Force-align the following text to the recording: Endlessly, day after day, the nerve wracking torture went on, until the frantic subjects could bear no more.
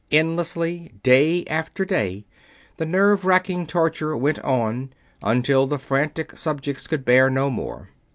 Endlessly, 0.11 0.93
day 1.03 1.45
after 1.45 1.85
day, 1.85 2.25
the 2.77 2.87
nerve 2.87 3.23
wracking 3.23 3.67
torture 3.67 4.17
went 4.17 4.39
on, 4.39 4.89
until 5.21 5.67
the 5.67 5.77
frantic 5.77 6.35
subjects 6.35 6.87
could 6.87 7.05
bear 7.05 7.29
no 7.29 7.51
more. 7.51 7.89